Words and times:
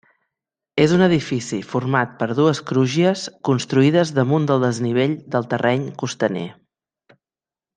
És 0.83 0.93
un 0.95 1.01
edifici 1.07 1.59
format 1.73 2.15
per 2.21 2.27
dues 2.39 2.61
crugies, 2.71 3.25
construïdes 3.51 4.13
damunt 4.21 4.49
del 4.53 4.67
desnivell 4.67 5.15
del 5.37 5.47
terreny 5.53 5.85
costaner. 6.05 6.49